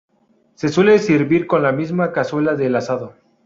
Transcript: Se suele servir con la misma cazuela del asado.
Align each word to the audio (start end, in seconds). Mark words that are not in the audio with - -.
Se 0.55 0.69
suele 0.69 0.97
servir 0.97 1.45
con 1.45 1.61
la 1.61 1.71
misma 1.71 2.11
cazuela 2.11 2.55
del 2.55 2.75
asado. 2.75 3.13